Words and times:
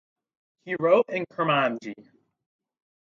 He 0.65 0.73
wrote 0.79 1.05
in 1.09 1.27
Kurmanji. 1.27 1.93